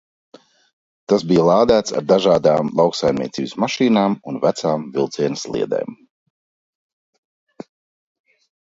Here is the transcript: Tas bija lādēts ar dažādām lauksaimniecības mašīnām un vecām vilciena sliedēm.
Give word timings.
Tas 1.11 1.25
bija 1.31 1.43
lādēts 1.49 1.95
ar 1.99 2.07
dažādām 2.13 2.71
lauksaimniecības 2.81 3.55
mašīnām 3.65 4.17
un 4.33 4.41
vecām 4.47 4.89
vilciena 4.99 5.45
sliedēm. 5.45 5.97